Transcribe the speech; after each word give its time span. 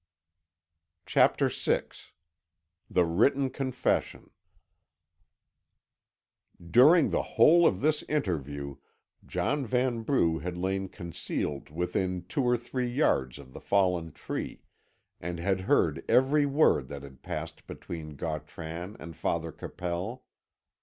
CHAPTER 1.05 1.47
VI 1.47 1.83
THE 2.89 3.05
WRITTEN 3.05 3.51
CONFESSION 3.51 4.31
During 6.59 7.11
the 7.11 7.21
whole 7.21 7.67
of 7.67 7.81
this 7.81 8.01
interview 8.09 8.77
John 9.23 9.63
Vanbrugh 9.63 10.39
had 10.39 10.57
lain 10.57 10.89
concealed 10.89 11.69
within 11.69 12.23
two 12.25 12.41
or 12.43 12.57
three 12.57 12.89
yards 12.89 13.37
of 13.37 13.53
the 13.53 13.61
fallen 13.61 14.11
tree, 14.11 14.63
and 15.19 15.39
had 15.39 15.59
heard 15.59 16.03
every 16.09 16.47
word 16.47 16.87
that 16.87 17.03
had 17.03 17.21
passed 17.21 17.67
between 17.67 18.15
Gautran 18.15 18.97
and 18.99 19.15
Father 19.15 19.51
Capel. 19.51 20.25